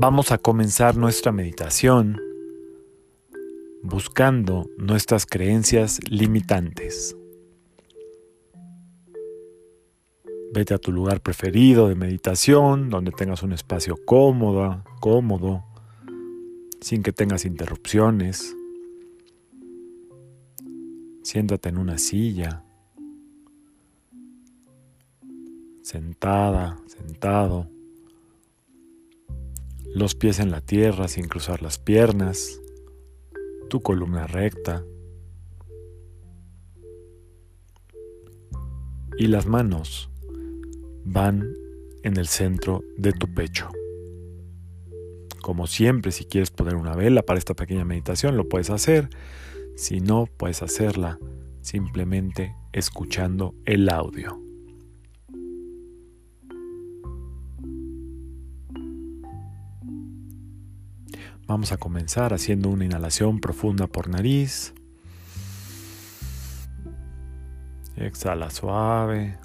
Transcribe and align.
Vamos 0.00 0.30
a 0.30 0.38
comenzar 0.38 0.96
nuestra 0.96 1.32
meditación 1.32 2.20
buscando 3.82 4.70
nuestras 4.76 5.26
creencias 5.26 5.98
limitantes. 6.08 7.16
Vete 10.54 10.74
a 10.74 10.78
tu 10.78 10.92
lugar 10.92 11.20
preferido 11.20 11.88
de 11.88 11.96
meditación, 11.96 12.90
donde 12.90 13.10
tengas 13.10 13.42
un 13.42 13.52
espacio 13.52 13.96
cómodo, 14.06 14.84
cómodo, 15.00 15.64
sin 16.80 17.02
que 17.02 17.10
tengas 17.10 17.44
interrupciones. 17.44 18.54
Siéntate 21.24 21.70
en 21.70 21.76
una 21.76 21.98
silla, 21.98 22.62
sentada, 25.82 26.76
sentado 26.86 27.77
los 29.94 30.14
pies 30.14 30.38
en 30.38 30.50
la 30.50 30.60
tierra 30.60 31.08
sin 31.08 31.28
cruzar 31.28 31.62
las 31.62 31.78
piernas, 31.78 32.60
tu 33.68 33.80
columna 33.80 34.26
recta 34.26 34.84
y 39.16 39.26
las 39.26 39.46
manos 39.46 40.10
van 41.04 41.54
en 42.02 42.16
el 42.16 42.28
centro 42.28 42.82
de 42.96 43.12
tu 43.12 43.32
pecho. 43.32 43.70
Como 45.42 45.66
siempre, 45.66 46.12
si 46.12 46.24
quieres 46.24 46.50
poner 46.50 46.76
una 46.76 46.94
vela 46.94 47.22
para 47.22 47.38
esta 47.38 47.54
pequeña 47.54 47.84
meditación, 47.84 48.36
lo 48.36 48.48
puedes 48.48 48.70
hacer. 48.70 49.08
Si 49.76 50.00
no, 50.00 50.26
puedes 50.36 50.62
hacerla 50.62 51.18
simplemente 51.62 52.54
escuchando 52.72 53.54
el 53.64 53.88
audio. 53.88 54.47
Vamos 61.48 61.72
a 61.72 61.78
comenzar 61.78 62.34
haciendo 62.34 62.68
una 62.68 62.84
inhalación 62.84 63.40
profunda 63.40 63.86
por 63.86 64.10
nariz. 64.10 64.74
Exhala 67.96 68.50
suave. 68.50 69.38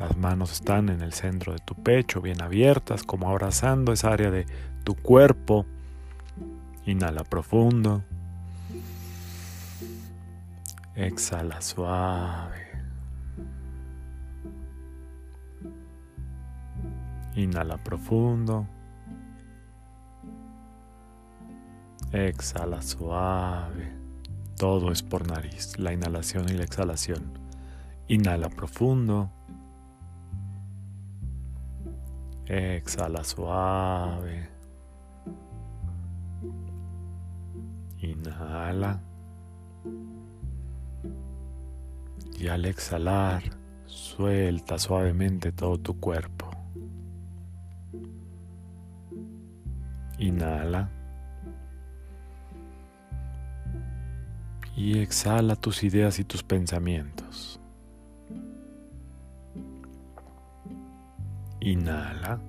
Las 0.00 0.16
manos 0.16 0.52
están 0.52 0.88
en 0.88 1.02
el 1.02 1.12
centro 1.12 1.52
de 1.52 1.58
tu 1.58 1.74
pecho, 1.74 2.22
bien 2.22 2.40
abiertas, 2.40 3.02
como 3.02 3.28
abrazando 3.28 3.92
esa 3.92 4.10
área 4.10 4.30
de 4.30 4.46
tu 4.84 4.94
cuerpo. 4.94 5.66
Inhala 6.86 7.22
profundo. 7.22 8.02
Exhala 10.94 11.60
suave. 11.60 12.56
Inhala 17.36 17.76
profundo. 17.76 18.66
Exhala 22.12 22.82
suave. 22.82 23.90
Todo 24.58 24.92
es 24.92 25.02
por 25.02 25.26
nariz, 25.26 25.78
la 25.78 25.94
inhalación 25.94 26.46
y 26.50 26.52
la 26.52 26.64
exhalación. 26.64 27.38
Inhala 28.06 28.50
profundo. 28.50 29.30
Exhala 32.44 33.24
suave. 33.24 34.50
Inhala. 38.00 39.00
Y 42.38 42.48
al 42.48 42.66
exhalar, 42.66 43.42
suelta 43.86 44.78
suavemente 44.78 45.50
todo 45.52 45.78
tu 45.78 45.98
cuerpo. 45.98 46.50
Inhala. 50.18 51.01
Y 54.76 54.98
exhala 54.98 55.56
tus 55.56 55.82
ideas 55.84 56.18
y 56.18 56.24
tus 56.24 56.42
pensamientos. 56.42 57.60
Inhala. 61.60 62.40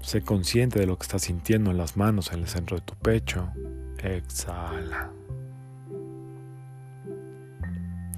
Sé 0.00 0.22
consciente 0.22 0.80
de 0.80 0.86
lo 0.86 0.98
que 0.98 1.04
estás 1.04 1.22
sintiendo 1.22 1.70
en 1.70 1.78
las 1.78 1.96
manos 1.96 2.32
en 2.32 2.40
el 2.40 2.48
centro 2.48 2.76
de 2.76 2.82
tu 2.82 2.94
pecho. 2.96 3.48
Exhala. 3.98 5.10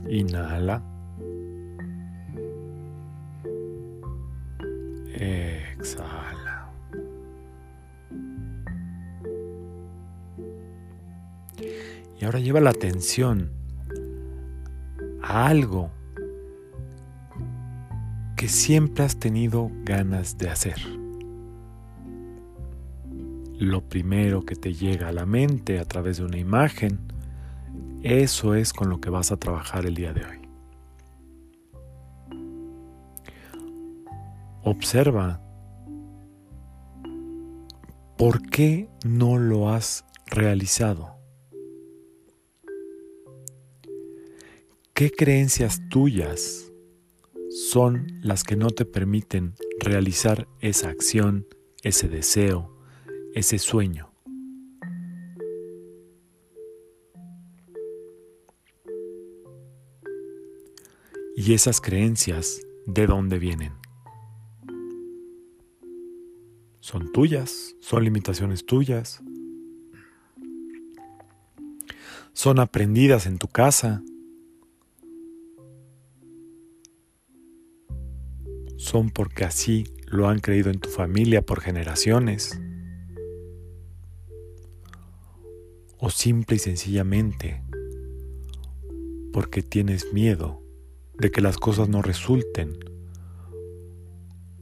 Inhala. 0.09 0.83
Exhala. 5.15 6.54
Y 12.25 12.27
ahora 12.27 12.41
lleva 12.41 12.61
la 12.63 12.71
atención 12.71 13.51
a 15.21 15.47
algo 15.47 15.91
que 18.35 18.49
siempre 18.49 19.05
has 19.05 19.19
tenido 19.19 19.71
ganas 19.85 20.39
de 20.39 20.49
hacer. 20.49 20.79
Lo 23.59 23.87
primero 23.87 24.43
que 24.43 24.57
te 24.57 24.73
llega 24.73 25.09
a 25.09 25.13
la 25.13 25.27
mente 25.27 25.79
a 25.79 25.85
través 25.85 26.17
de 26.17 26.25
una 26.25 26.39
imagen, 26.39 26.99
eso 28.03 28.55
es 28.55 28.73
con 28.73 28.89
lo 28.89 29.03
que 29.03 29.11
vas 29.11 29.31
a 29.31 29.37
trabajar 29.37 29.85
el 29.85 29.95
día 29.95 30.15
de 30.15 30.25
hoy. 30.25 30.39
Observa 34.63 35.43
por 38.17 38.41
qué 38.49 38.89
no 39.05 39.37
lo 39.37 39.69
has 39.69 40.07
realizado. 40.25 41.14
¿Qué 44.97 45.11
creencias 45.11 45.83
tuyas 45.89 46.73
son 47.51 48.07
las 48.23 48.45
que 48.45 48.55
no 48.55 48.71
te 48.71 48.85
permiten 48.85 49.55
realizar 49.81 50.47
esa 50.61 50.89
acción, 50.89 51.49
ese 51.83 52.09
deseo, 52.09 52.79
ese 53.35 53.59
sueño? 53.59 54.13
¿Y 61.35 61.55
esas 61.55 61.81
creencias 61.81 62.61
de 62.87 63.09
dónde 63.09 63.41
vienen? 63.41 63.73
¿Son 66.79 67.11
tuyas? 67.11 67.75
¿Son 67.81 68.05
limitaciones 68.05 68.65
tuyas? 68.65 69.21
¿Son 72.33 72.61
aprendidas 72.61 73.27
en 73.27 73.39
tu 73.39 73.49
casa? 73.49 74.05
Son 78.85 79.09
porque 79.09 79.45
así 79.45 79.85
lo 80.07 80.29
han 80.29 80.41
creído 80.41 80.71
en 80.71 80.79
tu 80.79 80.91
familia 80.91 81.41
por 81.41 81.63
generaciones. 81.63 82.61
O 85.99 86.11
simple 86.11 86.57
y 86.57 86.59
sencillamente 86.59 87.63
porque 89.33 89.63
tienes 89.63 90.13
miedo 90.13 90.63
de 91.19 91.31
que 91.31 91.41
las 91.41 91.57
cosas 91.57 91.89
no 91.89 92.03
resulten 92.03 92.79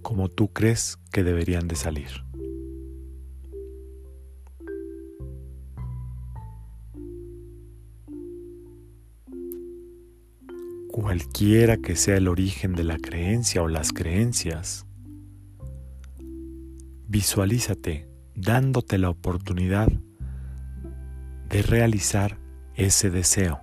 como 0.02 0.28
tú 0.28 0.52
crees 0.52 0.98
que 1.10 1.24
deberían 1.24 1.66
de 1.66 1.74
salir. 1.74 2.24
Cualquiera 11.02 11.78
que 11.78 11.96
sea 11.96 12.16
el 12.16 12.28
origen 12.28 12.74
de 12.76 12.84
la 12.84 12.96
creencia 12.96 13.60
o 13.60 13.66
las 13.66 13.92
creencias, 13.92 14.86
visualízate 17.08 18.08
dándote 18.36 18.98
la 18.98 19.10
oportunidad 19.10 19.88
de 21.48 21.62
realizar 21.62 22.38
ese 22.76 23.10
deseo. 23.10 23.60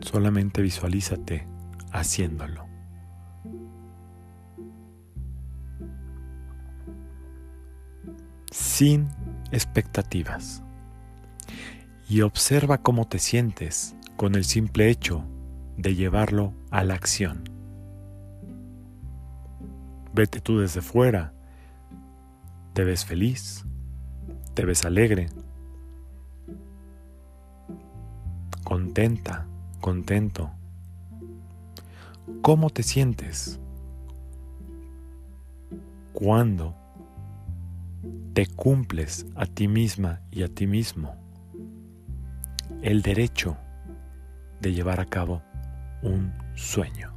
Solamente 0.00 0.62
visualízate 0.62 1.48
haciéndolo. 1.90 2.69
Sin 8.80 9.08
expectativas. 9.52 10.62
Y 12.08 12.22
observa 12.22 12.78
cómo 12.78 13.06
te 13.06 13.18
sientes 13.18 13.94
con 14.16 14.34
el 14.34 14.44
simple 14.46 14.88
hecho 14.88 15.22
de 15.76 15.94
llevarlo 15.94 16.54
a 16.70 16.82
la 16.82 16.94
acción. 16.94 17.44
Vete 20.14 20.40
tú 20.40 20.60
desde 20.60 20.80
fuera. 20.80 21.34
Te 22.72 22.84
ves 22.84 23.04
feliz, 23.04 23.66
te 24.54 24.64
ves 24.64 24.86
alegre, 24.86 25.26
contenta, 28.64 29.46
contento. 29.82 30.52
¿Cómo 32.40 32.70
te 32.70 32.82
sientes 32.82 33.60
cuando 36.14 36.79
te 38.32 38.46
cumples 38.46 39.26
a 39.34 39.46
ti 39.46 39.68
misma 39.68 40.20
y 40.30 40.42
a 40.42 40.48
ti 40.48 40.66
mismo 40.66 41.16
el 42.82 43.02
derecho 43.02 43.56
de 44.60 44.72
llevar 44.72 45.00
a 45.00 45.06
cabo 45.06 45.42
un 46.02 46.32
sueño? 46.54 47.12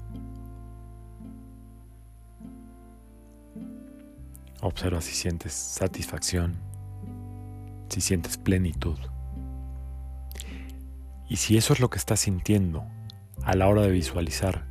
Observa 4.61 5.01
si 5.01 5.13
sientes 5.13 5.53
satisfacción, 5.53 6.55
si 7.89 8.01
sientes 8.01 8.37
plenitud. 8.37 8.97
Y 11.29 11.35
si 11.35 11.57
eso 11.57 11.73
es 11.73 11.79
lo 11.79 11.89
que 11.89 11.97
estás 11.97 12.21
sintiendo 12.21 12.85
a 13.43 13.55
la 13.55 13.67
hora 13.67 13.81
de 13.81 13.91
visualizar 13.91 14.65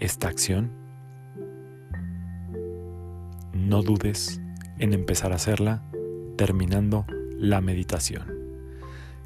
esta 0.00 0.28
acción, 0.28 0.70
no 3.52 3.82
dudes 3.82 4.40
en 4.78 4.92
empezar 4.92 5.32
a 5.32 5.36
hacerla 5.36 5.82
terminando 6.36 7.04
la 7.38 7.60
meditación. 7.60 8.38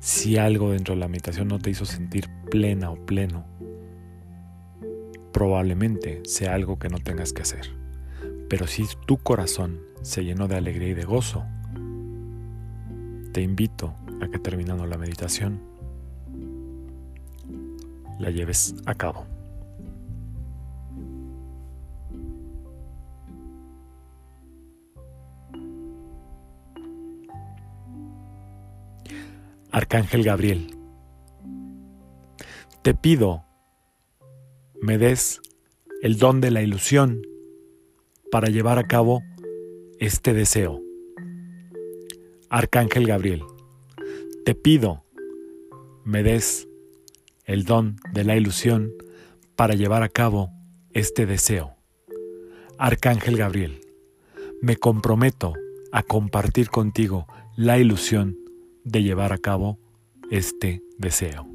Si 0.01 0.37
algo 0.37 0.73
dentro 0.73 0.95
de 0.95 1.01
la 1.01 1.09
meditación 1.09 1.49
no 1.49 1.59
te 1.59 1.71
hizo 1.71 1.85
sentir 1.85 2.29
plena 2.51 2.91
o 2.91 2.97
pleno, 2.97 3.45
probablemente 5.33 6.21
sea 6.25 6.55
algo 6.55 6.79
que 6.79 6.89
no 6.89 6.99
tengas 6.99 7.33
que 7.33 7.43
hacer. 7.43 7.71
Pero 8.49 8.67
si 8.67 8.85
tu 9.07 9.17
corazón 9.19 9.81
se 10.03 10.25
llenó 10.25 10.49
de 10.49 10.57
alegría 10.57 10.89
y 10.89 10.95
de 10.95 11.05
gozo, 11.05 11.45
te 13.33 13.41
invito 13.41 13.95
a 14.21 14.29
que 14.29 14.39
terminando 14.39 14.87
la 14.87 14.99
meditación 14.99 15.61
la 18.19 18.31
lleves 18.31 18.75
a 18.87 18.95
cabo. 18.95 19.27
Arcángel 29.75 30.23
Gabriel, 30.23 30.77
te 32.83 32.93
pido 32.93 33.47
me 34.83 34.99
des 34.99 35.41
el 36.03 36.19
don 36.19 36.43
de 36.43 36.51
la 36.51 36.61
ilusión 36.61 37.23
para 38.31 38.49
llevar 38.49 38.79
a 38.79 38.87
cabo 38.87 39.23
este 39.99 40.35
deseo. 40.35 40.83
Arcángel 42.51 43.07
Gabriel, 43.07 43.45
te 44.45 44.55
pido 44.55 45.07
me 46.05 46.23
des 46.23 46.69
el 47.47 47.65
don 47.65 47.97
de 48.13 48.25
la 48.25 48.37
ilusión 48.37 48.93
para 49.57 49.73
llevar 49.73 50.03
a 50.03 50.11
cabo 50.11 50.51
este 50.91 51.25
deseo. 51.25 51.77
Arcángel 52.77 53.39
Gabriel, 53.39 53.81
me 54.61 54.77
comprometo 54.77 55.55
a 55.93 56.03
compartir 56.03 56.69
contigo 56.69 57.27
la 57.57 57.79
ilusión 57.79 58.42
de 58.85 59.03
llevar 59.03 59.33
a 59.33 59.39
cabo 59.39 59.79
este 60.31 60.83
deseo. 60.99 61.52